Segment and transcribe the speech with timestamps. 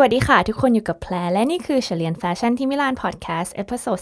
[0.00, 3.98] วัสดีค่ะ ทุกคนอยู่กับแพทและนี่คือเรียนแฟชั่นที่มิลานพอดแคสต์ episode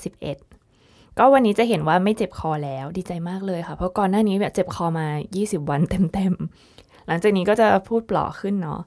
[0.57, 5.07] 11ก็วันนี้จะเห็นว่าไม่เจ็บคอแล้วดีใจมากเลยค่ะ เพราะก่อนหน้านี้แบบเจ็บคอมา
[5.39, 8.81] 20 วันเต็มๆ หลังจากนี้ก็จะพูดปร๋อขึ้นเนาะ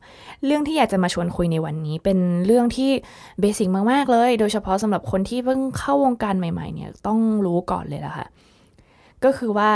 [0.46, 2.92] เรื่องที่อยากจะมาชวนคุยในวันนี้ เป็นเรื่องที่
[3.42, 8.28] basic มากๆเลย โดยเฉพาะสำหรับคนที่เพิ่งเข้าวงการใหม่ๆ เนี่ยต้องรู้ก่อนเลยละค่ะ
[9.24, 9.70] ก็คือว่า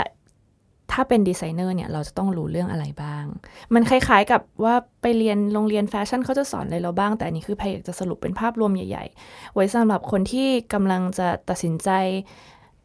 [0.92, 3.26] ถ้าเป็นดีไซเนอร์เนี่ยเราจะต้องรู้เรื่องอะไรบ้าง
[3.74, 11.90] มันคล้ายๆกับว่าไปเรียนโรงเรียนแฟชั่นเขาจะสอนอะไรเราบ้าง แต่อันนี้คือพยายามจะสรุปเป็นภาพรวมใหญ่ ๆ ไว้สำหรับคนที่กำลังจะตัดสินใจ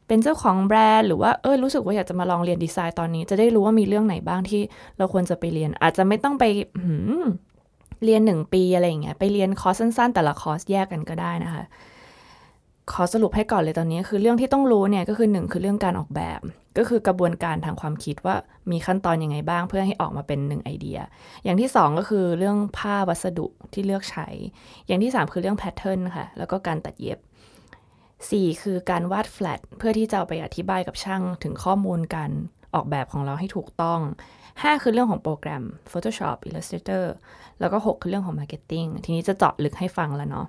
[0.06, 4.60] เป็นเจ้าของแบรนด์หรือว่าเออรู้สึกว่าอยากจะมาลองเรียนดีไซน์ตอนนี้ จะได้รู้ว่ามีเรื่องไหนบ้างที่
[4.98, 6.44] เราควรจะไปเรียน อาจจะไม่ต้องไป
[8.04, 11.64] เรียนหนึ่งปีอะไรอย่างเงี้ยไปเรียนคอร์สสั้น ๆ แต่ละคอร์สแยกกันก็ได้นะคะ
[12.92, 16.40] ขอสรุปให้ก่อนเลยตอนนี้คือเรื่องที่ต้องรู้เนี่ยก็คือหนึ่งคือเรื่องการออกแบบ
[16.78, 18.36] ก็คือกระบวนการทางความคิดว่า
[18.70, 20.98] มีขั้นตอนยังไงบ้างเพื่อให้ออกมาเป็นหนึ่งไอเดีย
[21.44, 24.26] อย่างที่สองก็คือเรื่องผ้าวัสดุที่เลือกใช้
[24.86, 27.18] อย่างที่สามคือเรื่อง pattern ค่ะแล้วก็การตัดเย็บ
[28.30, 32.30] สี่คือการวาดแฟลตเพื่อที่จะไปอธิบายกับช่างถึงข้อมูลการ
[32.74, 34.00] ออกแบบของเราให้ถูกต้อง
[34.62, 37.04] ห้าคือเรื่องของโปรแกรม Photoshop Illustrator
[37.60, 40.46] แล้วก็หกคือเรื่องของ Marketing ทีนี้จะเจาะลึกให้ฟังแล้วเนาะ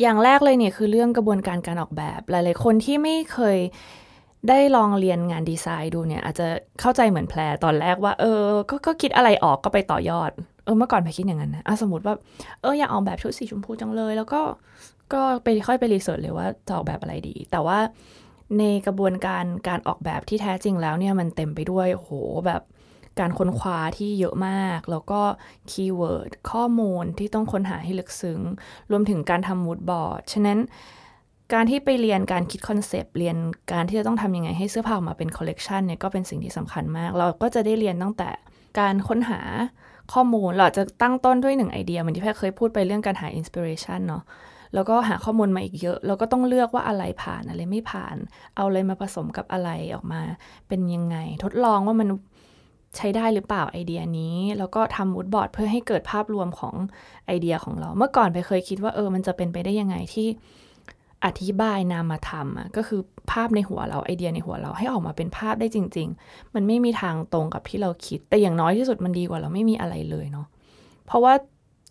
[0.00, 3.58] อย่างแรกเลยเนี่ยคือเรื่องกระบวนการการออกแบบ หลาย ๆ คนที่ไม่เคย
[4.48, 6.46] ได้ลองเรียนงานดีไซน์ดูเนี่ย อาจจะ
[6.80, 10.30] เข้าใจเหมือนแพรตอนแรกว่า เออ ก็ก็คิดอะไรออกก็ไปต่อยอด
[10.64, 12.14] เออเมื่อก่อนแพรคิดอย่างนั้นนะสมมติว่า
[12.62, 14.40] เอออยากออกแบบชุดสีชมพูจังเลย แล้วก็
[15.12, 17.78] ก็ไปค่อยไปรีเสิร์ชเลยว่าจะออกแบบอะไรดี แต่ว่า
[18.58, 22.10] ในกระบวนการการออกแบบที่แท้จริงแล้วเนี่ยมันเต็มไปด้วยโห
[22.46, 22.62] แบบ
[23.20, 25.20] การค้นคว้าที่เยอะมาก แล้วก็
[25.70, 28.40] keyword ข้อมูลที่ต้องค้นหาให้ลึกซึ้ง
[28.90, 30.58] รวมถึงการทำ mood board ฉะนั้น
[31.54, 33.36] การที่ไปเรียนการคิดคอนเซปต์เรียน
[33.72, 38.30] การที่จะต้องทำยังไงให้เสื้อผ้าออกมาเป็นคอลเลกชันเนี่ยก็เป็นสิ่งที่สำคัญมาก เราก็จะได้เรียนตั้งแต่
[38.80, 39.40] การค้นหา
[40.12, 44.22] ข้อมูลเราจะตั้งต้นด้วยหนึ่งไอเดียเหมือนที่แพทเคยพูดไปเรื่องการหา inspiration เนาะ
[44.74, 48.16] แล้วก็หาข้อมูลมาอีกเยอะ แล้วก็ต้องเลือกว่าอะไรผ่านอะไรไม่ผ่าน
[48.56, 50.22] เอาอะไรมาผสมกับอะไรออกมา
[50.68, 52.08] เป็นยังไง ทดลองว่ามัน
[52.96, 56.74] ใช้ได้หรือเปล่าไอเดียนี้ แล้วก็ทำมูดบอร์ดเพื่อให้เกิดภาพรวมของ
[57.26, 60.28] ไอเดียของเรา เมื่อก่อนไปเคยคิดว่าเออมันจะเป็นไปได้ยังไงที่
[61.24, 70.46] อธิบายนามธรรมอะก็คือภาพในหัวเราไอเดียในหัวเราให้ออกมาเป็นภาพได้จริง ๆ มันไม่มีทางตรงกับที่เราคิด แต่อย่างน้อยที่สุดมันดีกว่าเราไม่มีอะไรเลยเนาะ
[71.06, 71.34] เพราะว่า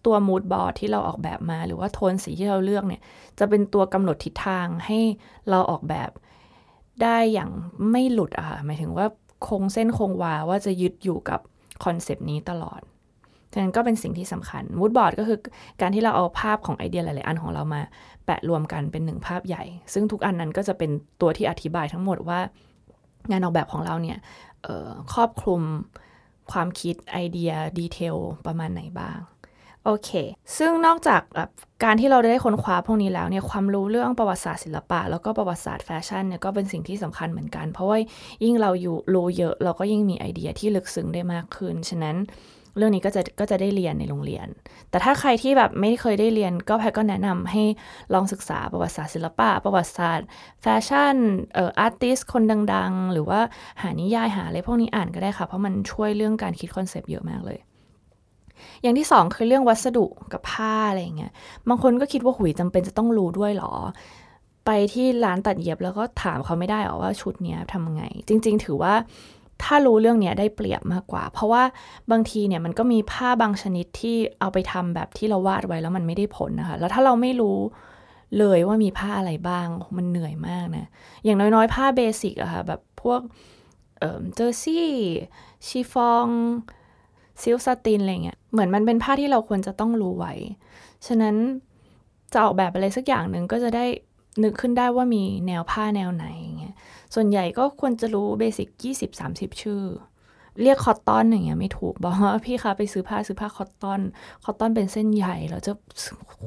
[0.06, 3.02] ตัวมูดบอร์ดที่เราออกแบบมา หรือว่าโทนสีที่เราเลือกเนี่ย
[3.40, 5.00] จะเป็นตัวกำหนดทิศทางให้
[5.50, 6.10] เราออกแบบ
[7.04, 7.50] ได้อย่าง
[7.92, 9.06] ไม่หลุดอะค่ะหมายถึงว่า
[9.48, 11.40] คงเส้นคงวาว่าจะยึดอยู่กับ
[11.84, 12.82] คอนเซปต์นี้ตลอด
[13.54, 15.40] ฉะนั้นก็เป็นสิ่งที่สำคัญ mood board ก็คือ
[15.82, 17.82] การที่เราเอาภาพของไอเดียหลาย ๆ อันของเรามา
[18.26, 19.64] แปะรวมกันเป็นหนึ่งภาพใหญ่
[19.94, 20.92] ซึ่งทุกอันนั้นก็จะเป็น
[21.22, 22.40] ตัวที่อธิบายทั้งหมดว่า
[23.32, 24.18] งานออกแบบของเราเนี่ย
[25.14, 25.62] ครอบคลุม
[26.52, 28.16] ความคิดไอเดีย detail
[28.48, 29.18] ประมาณไหนบ้าง
[29.86, 30.10] โอเค
[30.58, 31.50] ซึ่งนอกจากแบบ
[31.84, 37.98] การที่เราได้ค้นคว้าพวกนี้แล้วเนี่ยความรู้เรื่องประวัติศาสตร์ศิลปะ แล้วก็ประวัติศาสตร์แฟชั่นเนี่ยก็เป็นสิ่งที่สำคัญเหมือนกัน เพราะว่า
[38.44, 42.16] ยิ่งเรายิ่งรู้เยอะเราก็ยิ่งมีไอเดียที่ลึกซึ้งได้มากขึ้น ฉะนั้น
[42.78, 44.48] เรื่องนี้ก็จะก็จะได้เรียนในโรงเรียน
[44.90, 47.64] แต่ถ้าใครที่แบบไม่เคยได้เรียนก็แพทก็แนะนำให้
[48.14, 50.28] ลองศึกษาประวัติศาสตร์ศิลปะ ประวัติศาสตร์
[50.62, 51.16] แฟชั่น
[51.56, 52.44] เอ่อ artist คน
[52.74, 53.40] ดัง ๆ หรือว่า
[53.82, 57.60] หานิยายหาอะไรพวกนี้อ่านก็ได้ค่ะ เพราะมันช่วยเรื่องการคิดคอนเซปต์เยอะมากเลย
[58.82, 61.32] อย่างที่สองคือเรื่องวัสดุกับผ้าอะไรเงี้ย
[61.70, 63.74] บางคนก็คิดว่าหุยจำเป็นจะต้องรู้ด้วยหรอ
[64.66, 68.94] ไปที่ร้านตัดเย็บแล้วก็ถามเขาไม่ได้หรอว่าชุดเนี้ยทำไง จริง ๆ ถือว่า
[69.64, 71.64] ถ้ารู้เรื่องเนี้ยได้เปรียบมากกว่า เพราะว่า
[72.12, 77.58] บางทีเนี่ยมันก็มีผ้าบางชนิดที่เอาไปทำแบบที่เราวาดไว้แล้วมันไม่ได้ผลนะคะ แล้วถ้าเราไม่รู้
[78.40, 79.68] เลยว่ามีผ้าอะไรบ้าง
[79.98, 80.90] มันเหนื่อยมากนะ
[81.24, 83.22] อย่างน้อยๆ ผ้าเบสิกอะค่ะแบบพวก
[84.00, 84.90] เจอร์ซี่
[85.68, 86.28] ชีฟอง
[87.42, 90.34] silk satin อะไรเงี้ยเหมือนมันเป็นผ้าที่เราควรจะต้องรู้ไว้
[91.08, 91.36] ฉะนั้น
[92.34, 93.86] จะออกแบบอะไรสักอย่างหนึ่งก็จะได้
[94.44, 96.26] นึกขึ้นได้ว่ามีแนวผ้าแนวไหน
[96.60, 96.76] เงี้ย
[97.16, 99.84] ส่วนใหญ่ก็ควรจะรู้ basic ยี่สิบสามสิบชื่อ
[100.62, 104.00] เรียก cotton อย่างเงี้ยไม่ถูก บอกว่าพี่คะไปซื้อผ้าซื้อผ้า cotton
[104.44, 105.72] cotton เป็นเส้นใหญ่เราจะ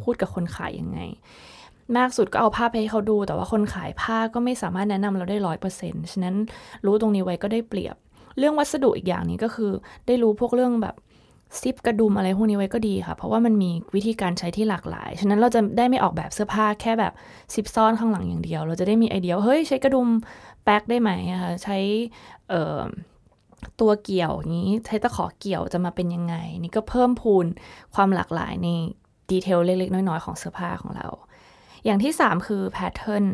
[0.03, 1.01] พูดกับคนขายยังไง
[1.97, 6.37] มากสุดก็เอาผ้าไปให้เขาดู แต่ว่าคนขายผ้าก็ไม่สามารถแนะนำเราได้ร้อยเปอร์เซ็นต์ฉะนั้น
[6.87, 7.97] รู้ตรงนี้ไว้ก็ได้เปรียบ
[8.39, 9.71] เรื่องวัสดุอีกอย่างนี้ก็คือ
[10.07, 10.97] ได้รู้พวกเรื่องแบบ
[11.61, 17.13] ซิปกระดุมอะไรพวกนี้ไว้ก็ดีค่ะ เพราะว่ามันมีวิธีการใช้ที่หลากหลาย ฉะนั้นเราจะได้ไม่ออกแบบเสื้อผ้าแค่แบบ
[17.55, 20.09] ซิปซ่อนข้างหลังอย่างเดียว เราจะได้มีไอเดียเฮ้ยใช้กระดุม
[20.65, 21.11] แป๊กได้ไหม
[21.43, 21.79] คะใช้
[23.81, 27.47] ตัวเกี่ยวอย่างนี้ใช้ตะขอเกี่ยวจะมาเป็นยังไง นี่ก็เพิ่มพูน
[27.95, 28.69] ความหลากหลายใน
[29.31, 31.09] detail เล็กๆน้อยๆของเสื้อผ้าของเรา
[31.85, 33.25] อย่างที่ 3 คือ pattern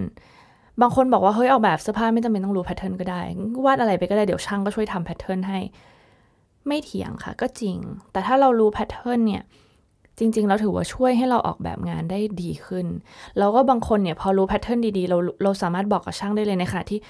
[0.81, 3.23] บางคนบอกว่าเฮ้ยออกแบบเสื้อผ้าไม่จำเป็นต้องรู้ pattern ก็ได้
[3.65, 5.59] วาดอะไรไปก็ได้เดี๋ยวช่างก็ช่วยทำ pattern ให้
[6.67, 7.77] ไม่เถียงค่ะก็จริง
[8.13, 9.43] แต่ถ้าเรารู้ pattern เนี่ย
[10.19, 12.87] จริงๆ เราถือว่าช่วยให้เราออกแบบงานได้ดีขึ้น
[13.39, 17.01] แล้วก็บางคนเนี่ยพอรู้ pattern ดีๆ เราเราสามารถบอกกับช่างได้เลยในขณะที่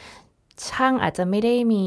[0.70, 1.84] ช่างอาจจะไม่ได้มี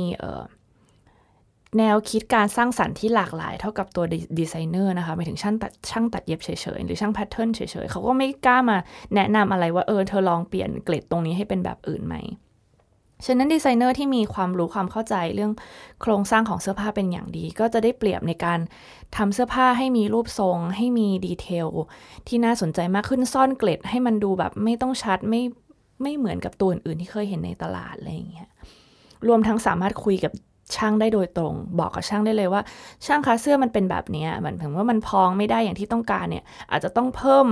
[1.78, 4.06] แนวคิดการสร้างสรรค์ที่หลากหลายเท่ากับตัว
[4.40, 8.78] ดีไซเนอร์นะคะหมายถึงช่างตัดช่างตัดเย็บเฉยๆ หรือช่าง pattern เฉยๆ เขาก็ไม่กล้ามา
[9.16, 12.16] แนะนำอะไรว่าเออเธอลองเปลี่ยนเกล็ดตรงนี้ให้เป็นแบบอื่นไหม
[13.26, 15.52] ฉะนั้นดีไซเนอร์ที่มีความรู้ความเข้าใจเรื่อง
[16.02, 18.60] โครงสร้างของเสื้อผ้าเป็นอย่างดี ก็จะได้เปรียบในการ
[19.18, 21.68] ทำเสื้อผ้าให้มีรูปทรง ให้มี detail
[22.28, 25.42] ที่น่าสนใจมากขึ้นซ่อนเกล็ด ให้มันดูแบบไม่ต้องชัดไม่
[26.02, 28.50] ไม่เหมือนกับตัวอื่นที่เคยเห็นในตลาดอะไรอย่างเงี้ย
[29.28, 30.32] รวมทั้งสามารถคุยกับ
[30.76, 32.62] ช่างได้โดยตรง บอกกับช่างได้เลยว่า
[33.06, 37.48] ช่างคะเสื้อมันเป็นแบบนี้หมายถึงว่ามันพองไม่ได้อย่างที่ต้องการเนี่ย อาจจะต้องเพิ่ม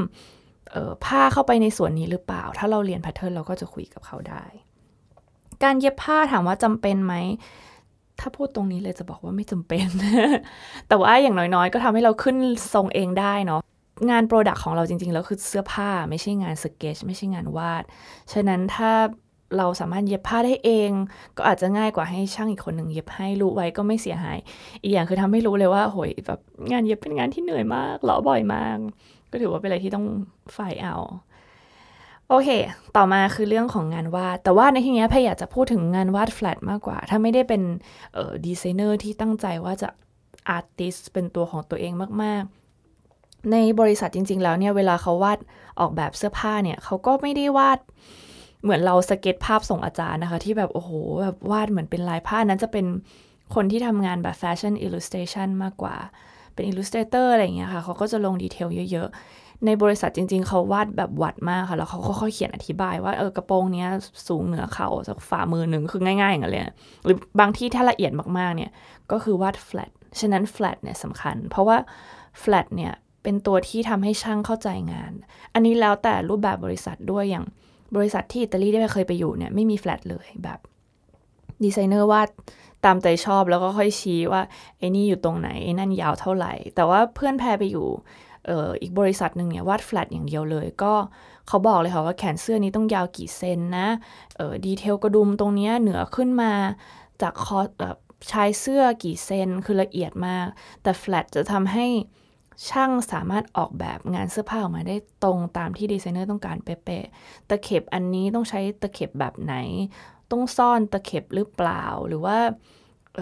[1.06, 4.44] ผ้าเข้าไปในส่วนนี้หรือเปล่า ถ้าเราเรียน pattern เราก็จะคุยกับเขาได้
[5.64, 7.14] การเย็บผ้าถามว่าจำเป็นไหม
[8.20, 9.88] ถ้าพูดตรงนี้เลยจะบอกว่าไม่จำเป็น
[10.88, 12.38] แต่ว่าอย่างน้อยๆ ก็ทำให้เราขึ้น
[12.74, 13.62] ทรงเองได้เนาะ
[14.10, 17.84] งาน product ของเราจริงๆ แล้วคือเสื้อผ้าไม่ใช่งานสเก็ตไม่ใช่งานวาด
[18.34, 18.92] ฉะนั้นถ้า
[19.58, 20.92] เราสามารถเย็บผ้าได้เอง
[21.38, 24.38] ก็อาจจะง่ายกว่าให้ช่างอีกคนหนึ่งเย็บให้รู้ไว้ก็ไม่เสียหาย
[24.84, 26.40] อีกอย่างคือทำให้รู้เลยว่าโหยแบบ
[26.72, 28.78] งานเย็บเป็นงานที่เหนื่อยมากเลาะบ่อยมาก
[29.32, 30.06] ก็ถือว่าเป็นอะไรที่ต้อง
[30.56, 30.96] ฝ่ายเอา
[32.30, 32.50] โอเค
[32.98, 37.62] ต่อมาคือเรื่องของงานวาด แต่ว่าในที่นี้แพทอยากจะพูดถึงงานวาดแฟลตมากกว่า ถ้าไม่ได้เป็น
[38.46, 39.90] ดีไซเนอร์ที่ตั้งใจว่าจะ
[40.50, 41.94] artist เป็นตัวของตัวเอง
[42.24, 42.44] มาก
[42.96, 45.40] ๆ ในบริษัทจริง ๆ แล้วเนี่ย เวลาเขาวาด
[45.80, 47.80] ออกแบบเสื้อผ้าเนี่ย เขาก็ไม่ได้วาด
[48.66, 50.92] เหมือนเราสเก็ตภาพส่งอาจารย์นะคะ ที่แบบโอ้โห
[51.22, 52.86] แบบวาดเหมือนเป็นลายผ้านั้นจะเป็น
[53.56, 55.96] คนที่ทำงานแบบ fashion illustration มากกว่า
[56.54, 63.90] เป็น illustrator อะไรอย่างเงี้ยค่ะเขาก็จะลง detail เยอะๆ ในบริษัทจริง ๆ เขาวาดแบบหวัดมากค่ะ แล้วเขาค่อยๆเขียนอธิบายว่าเออกระโปรงเนี้ย
[64.28, 66.72] สูงเหนือเข่าสักฝ่ามือหนึ่งคือง่ายๆอย่างเงี้ย
[67.06, 68.72] หรือบางทีถ้าละเอียดมากๆเนี่ย
[69.12, 71.78] ก็คือวาด flat ฉะนั้น flat เนี่ยสำคัญ เพราะว่า
[72.42, 75.12] flat เนี่ยเป็นตัวที่ทำให้ช่างเข้าใจงาน
[75.54, 77.46] อันนี้แล้วแต่รูปแบบบริษัทด้วยอย่าง
[77.96, 80.60] บริษัทที่อิตาลีได้เคยไปอยู่เนี่ยไม่มี flat เลยแบบ
[81.64, 82.30] ดีไซเนอร์วาด
[82.86, 84.42] ตามใจชอบแล้วก็ค่อยชี้ว่า
[84.78, 87.88] ไอ้นี่อยู่ตรงไหนไอ้นั่นยาวเท่าไหร่ แต่ว่าเพื่อนแพรไปอยู่
[88.46, 90.94] เอออีกบริษัทหนึ่งเนี่ยวาดแฟลตอย่างเดียวเลย ก็
[91.48, 93.88] เขาบอกเลยค่ะว่าแขนเสื้อนี้ต้องยาวกี่เซนนะ
[94.36, 96.52] เออ detail กระดุมตรงนี้เหนือขึ้นมา
[97.22, 97.98] จากคอแบบ
[98.32, 100.48] ชายเสื้อกี่เซนคือละเอียดมาก
[100.82, 101.86] แต่แฟลตจะทำให้
[102.70, 109.56] ช่างสามารถออกแบบงานเสื้อผ้าออกมาได้ตรงตามที่ดีไซเนอร์ต้องการเป๊ะๆตะเข็บอันนี้ต้องใช้ตะเข็บแบบไหน
[110.32, 113.18] ต้องซ่อนตะเข็บหรือเปล่าหรือว่า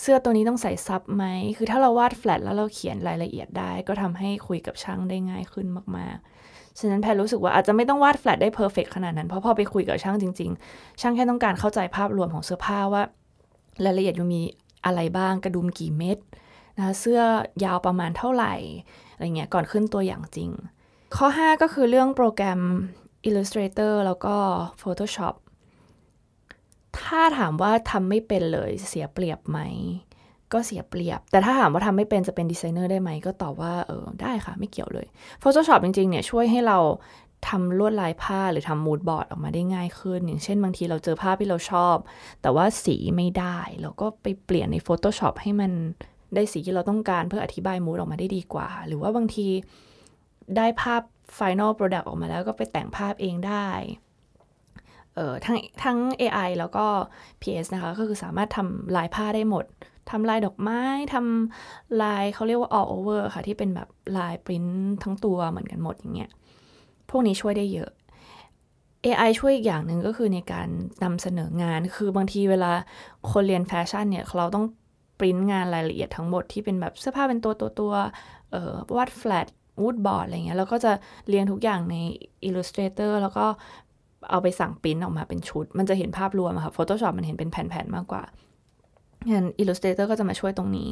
[0.00, 1.24] เสื้อตัวนี้ต้องใส่ซับไหม
[1.56, 5.66] คือถ้าเราวาดแฟลตแล้วเราเขียนรายละเอียดได้ ก็ทำให้คุยกับช่างได้ง่ายขึ้น
[5.96, 13.02] มากๆ ฉะนั้นแพรรู้สึกว่าอาจจะไม่ต้องวาดแฟลตได้ perfect ขนาดนั้น เพราะพอไปคุยกับช่างจริง ๆ ช่างแค่ต้องการเข้าใจภาพรวมของเสื้อผ้าว่า
[13.84, 14.42] รายละเอียดมันมี
[14.84, 16.18] อะไรบ้าง กระดุมกี่เม็ด
[16.76, 17.20] นะคะเสื้อ
[17.64, 18.54] ยาวประมาณเท่าไหร่
[19.14, 20.50] อะไรเงี้ยก่อนขึ้นตัวอย่างจริง
[21.16, 22.60] ข้อ 5 ก็คือเรื่องโปรแกรม
[23.28, 24.36] Illustrator แล้วก็
[24.82, 25.34] Photoshop
[26.98, 29.58] ถ้าถามว่าทำไม่เป็นเลยเสียเปรียบไหม
[30.52, 35.06] ก็เสียเปรียบ แต่ถ้าถามว่าทำไม่เป็นจะเป็นดีไซเนอร์ได้ไหม ก็ตอบว่าเออได้ค่ะ ไม่เกี่ยวเลย
[35.42, 36.78] Photoshop จริงๆเนี่ยช่วยให้เรา
[37.48, 41.96] ทำลวดลายผ้าหรือทำมูดบอร์ดออกมาได้ง่ายขึ้น อย่างเช่นบางทีเราเจอภาพที่เราชอบ
[42.42, 45.72] แต่ว่าสีไม่ได้ เราก็ไปเปลี่ยนใน Photoshop ให้มัน
[46.34, 49.48] ได้สีที่เราต้องการเพื่ออธิบายมูดออกมาได้ดีกว่า หรือว่าบางที
[50.56, 51.02] ได้ภาพ
[51.38, 53.68] Final Product ออกมาแล้วก็ไปแต่งภาพเองได้
[55.14, 56.86] เอ่อทั้งทั้ง AI แล้วก็
[57.40, 59.64] PS นะคะ ก็คือสามารถทำลายผ้าได้หมด
[60.10, 60.80] ทำลายดอกไม้
[61.14, 64.66] ทำลายเขาเรียกว่า all over ค่ะ ที่เป็นแบบลายปริ้น
[65.02, 66.30] ทั้งตัวเหมือนกันหมดอย่างเงี้ย
[67.10, 67.90] พวกนี้ช่วยได้เยอะ
[69.04, 70.68] AI ช่วยอีกอย่างหนึ่งก็คือในการ
[71.04, 72.72] นำเสนองาน คือบางทีเวลา
[73.32, 74.64] คนเรียนแฟชั่นเนี่ย เราต้อง
[75.18, 77.92] ปริ้นงานรายละเอียดทั้งหมดที่เป็นแบบเสื้อผ้าเป็นตัวตัวตัว
[78.96, 79.46] วาด flat
[79.82, 80.92] mood board อะไรเงี้ยแล้วก็จะ
[81.28, 81.96] เรียงทุกอย่างใน
[82.48, 83.46] Illustrator แล้วก็
[84.30, 88.22] เอาไปสั่งปริ้นออกมาเป็นชุด มันจะเห็นภาพรวมอะค่ะ Photoshop มันเห็นเป็นแผ่นๆ มากกว่า
[89.30, 90.90] งั้น Illustrator ก็จะมาช่วยตรงนี้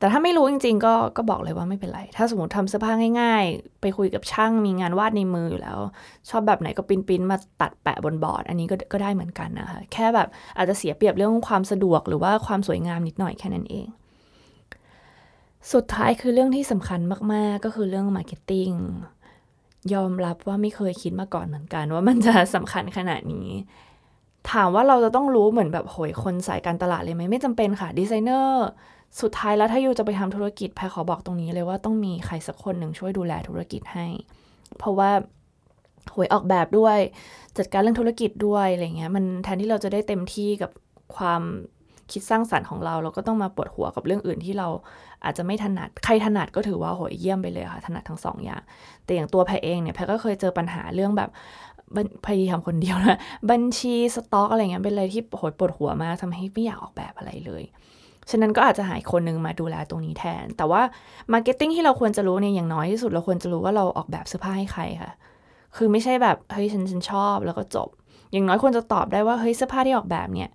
[0.00, 5.78] แต่ถ้าไม่รู้จริง ๆ ก็ก็บอกเลยว่าไม่เป็นไร ถ้าสมมติทำเสื้อผ้าง่าย ๆ ไปคุยกับช่างมีงานวาดในมืออยู่แล้ว
[6.28, 13.86] ชอบแบบไหนก็ปิ้นๆมาตัดแปะบนบอร์ด อันนี้ก็ก็ได้เหมือนกันนะคะ แค่แบบอาจจะเสียเปรียบเรื่องความสะดวกหรือว่าความสวยงามนิดหน่อยแค่นั้นเอง
[15.72, 17.00] สุดท้ายคือเรื่องที่สำคัญ
[17.32, 18.70] มากๆ ก็คือเรื่อง marketing
[19.94, 23.48] ยอมรับว่าไม่เคยคิดมาก่อนเหมือนกัน ว่ามันจะสำคัญขนาดนี้
[24.50, 28.66] ถามว่าเราจะต้องรู้เหมือนแบบโหยคนสายการตลาดเลยไหมไม่จำเป็นค่ะดีไซเนอร์
[29.20, 34.06] สุดท้ายแล้วถ้า you จะไปทำธุรกิจแพรขอบอกตรงนี้เลยว่าต้องมีใครสักคนหนึ่งช่วยดูแลธุรกิจให้
[34.78, 35.10] เพราะว่า
[36.14, 36.98] หวยออกแบบด้วย
[37.58, 40.70] จัดการเรื่องธุรกิจด้วยอะไรเงี้ยมันแทนที่เราจะได้เต็มที่กับ
[41.16, 41.42] ความ
[42.12, 44.68] คิดสร้างสรรค์ของเรา เราก็ต้องมาปวดหัวกับเรื่องอื่นที่เรา
[45.24, 48.62] อาจจะไม่ถนัด ใครถนัดก็ถือว่าโหยเยี่ยมไปเลยค่ะ ถนัดทั้งสองอย่าง
[49.04, 51.30] แต่อย่างตัวแพรเองเนี่ยแพรก็เคยเจอปัญหาเรื่องแบบ
[52.26, 53.18] พยายามคนเดียวนะ
[53.50, 57.62] บัญชีสต็อกอะไรเงี้ยเป็นอะไรที่โหยปวดหัวมากทำให้ไม่อยากออกแบบอะไรเลย
[58.30, 60.82] ฉะนั้นก็อาจจะหายคนนึงมาดูแลตรงนี้แทน แต่ว่า
[61.32, 65.12] marketing ที่เราควรจะรู้เนี่ยอย่างน้อยที่สุดเราควรจะรู้ว่าเราออกแบบเสื้อผ้าให้ใครค่ะ
[65.76, 67.88] คือไม่ใช่แบบเฮ้ยฉันฉันชอบแล้วก็จบ
[68.32, 70.50] อย่างน้อยควรจะตอบได้ว่าเฮ้ยเสื้อผ้าที่ออกแบบเนี่ย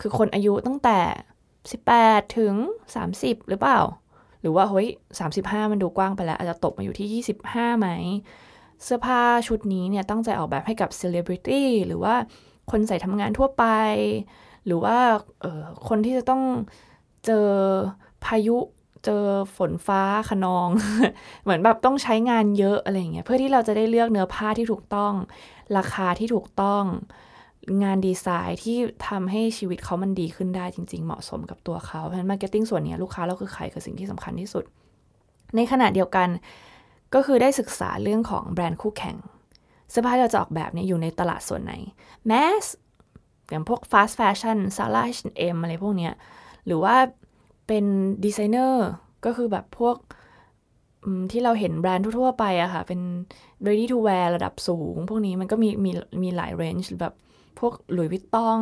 [0.00, 0.98] คือคนอายุตั้งแต่
[1.68, 2.54] 18 ถึง
[3.02, 3.80] 30 หรือเปล่า
[4.40, 4.88] หรือว่าเฮ้ย
[5.28, 7.88] 35 มันดูกว้างไปแล้ว อาจจะตกมาอยู่ที่ 25 ไหม
[8.84, 12.14] เสื้อผ้าชุดนี้เนี่ยตั้งใจออกแบบให้กับเซเลบริตี้หรือว่า
[12.70, 13.64] คนใส่ทำงานทั่วไป
[14.66, 14.96] หรือว่า
[15.40, 16.42] เออคนที่จะต้อง
[17.26, 17.48] เจอ
[18.24, 18.58] พายุ
[19.04, 19.24] เจอ
[19.56, 20.68] ฝนฟ้าคะนอง
[21.42, 25.12] เหมือนแบบต้องใช้งานเยอะอะไรเงี้ยเพื่อที่เราจะได้เลือกเนื้อผ้าที่ถูกต้อง
[25.78, 26.84] ราคาที่ถูกต้อง
[27.82, 28.76] งานดีไซน์ที่
[29.08, 34.64] ทำให้ชีวิตเขามันดีขึ้นได้จริง ๆ เหมาะสมกับตัวเขาเพราะฉะนั้น marketing ส่วนนี้ลูกค้าเราคือใครคือสิ่งที่สำคัญที่สุด
[35.56, 36.28] ในขณะเดียวกัน
[37.14, 39.16] ก็คือได้ศึกษาเรื่องของแบรนด์คู่แข่ง
[39.90, 41.72] เสื้อผ้าเราจะออกแบบนี้อยู่ในตลาดส่วนไหน
[42.26, 42.64] mass
[43.50, 46.12] อย่างพวก fast fashion Zara H&M อะไรพวกเนี้ย
[46.66, 46.96] หรือว่า
[47.66, 47.84] เป็น
[48.24, 48.86] ดีไซเนอร์
[49.24, 49.96] ก็คือแบบพวก
[51.32, 53.00] ที่เราเห็นแบรนด์ทั่ว ๆ ไปอะค่ะ เป็น
[53.66, 55.90] ready to wear ระดับสูง พวกนี้มันก็มีมี
[56.22, 57.14] มีหลาย range แบบ
[57.58, 58.60] พวก Louis Vuitton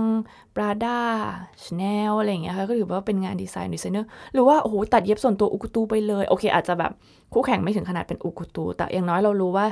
[0.56, 6.92] Prada Chanel อะไรอย่างเงี้ยค่ะ ก็ถือว่าเป็นงานดีไซน์ดีไซเนอร์ หรือว่า โอ้โห ตัดเย็บส่วนตัว haute couture ไปเลย โอเค อาจจะแบบ
[7.32, 9.66] คู่แข่งไม่ถึงขนาดเป็น haute couture แต่อย่างน้อยเรารู้ว่า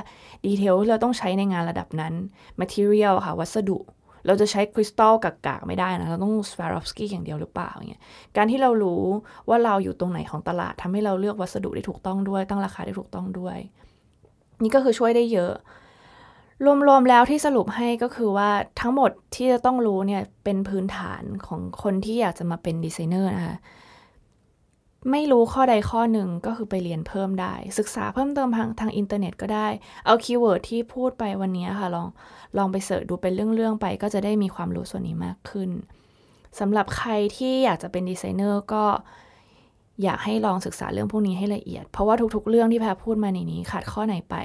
[0.45, 2.13] detail ที่เราต้องใช้ในงานระดับนั้น
[2.61, 3.77] material ค่ะ วัสดุ
[4.25, 8.01] เราจะใช้คริสตัลกากๆไม่ได้นะ เราต้อง Swarovski อย่างเดียวหรือเปล่าเงี้ย
[8.37, 9.03] การที่เรารู้
[9.49, 13.57] ว่าเราอยู่ตรงไหนของตลาดทำให้เราเลือกวัสดุได้ถูกต้องด้วย ตั้งราคาได้ถูกต้องด้วย
[14.63, 15.53] นี่ก็คือช่วยได้เยอะ
[16.87, 18.49] รวมๆแล้วที่สรุปให้ก็คือว่า
[18.81, 23.57] ทั้งหมดที่จะต้องรู้เนี่ยเป็นพื้นฐานของคนที่อยากจะมาเป็นดีไซเนอร์นะคะ
[25.11, 29.67] ไม่รู้ข้อใดข้อหนึ่งก็คือไปเรียนเพิ่มได้ ศึกษาเพิ่มเติมทางทางอินเทอร์เน็ตก็ได้
[30.05, 32.07] เอา keyword ที่พูดไปวันนี้ค่ะ ลอง
[32.57, 35.69] ลองไป search ดูเป็นเรื่องๆไป ก็จะได้มีความรู้ส่วนนี้มากขึ้น
[36.59, 38.85] สำหรับใครที่อยากจะเป็นดีไซเนอร์ก็
[40.03, 44.35] อยากให้ลองศึกษาเรื่องพวกนี้ให้ละเอียด เพราะว่าทุกๆ เรื่องที่แพรพูดมาในนี้ขาดข้อไหนไป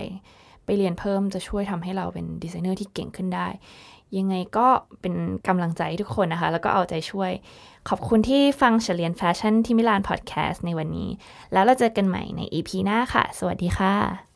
[0.65, 3.47] ไปเรียนเพิ่มจะช่วยทำให้เราเป็นดีไซเนอร์ที่เก่งขึ้นได้
[4.19, 4.67] ยังไงก็
[5.01, 5.15] เป็น
[5.49, 7.31] กำลังใจทุกคนนะคะ แล้วก็เอาใจช่วย
[7.89, 11.11] ขอบคุณที่ฟังจะเรียนแฟชั่นที่มิลานพอดแคสต์ในวันนี้
[11.53, 14.30] แล้วเราเจอกันใหม่ใน EP หน้าค่ะ สวัสดีค่ะ